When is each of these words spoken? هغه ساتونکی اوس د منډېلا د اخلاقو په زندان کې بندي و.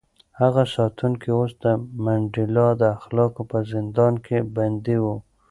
هغه 0.39 0.63
ساتونکی 0.75 1.29
اوس 1.37 1.51
د 1.63 1.65
منډېلا 2.05 2.67
د 2.81 2.83
اخلاقو 2.97 3.41
په 3.51 3.57
زندان 3.73 4.13
کې 4.25 4.37
بندي 4.55 4.97
و. 5.03 5.05